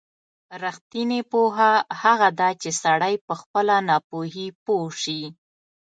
رښتینې 0.63 1.21
پوهه 1.31 1.71
هغه 2.01 2.29
ده 2.39 2.49
چې 2.61 2.69
سړی 2.83 3.15
په 3.27 3.33
خپله 3.41 3.75
ناپوهۍ 3.89 4.47
پوه 4.65 4.89
شي. 5.01 5.21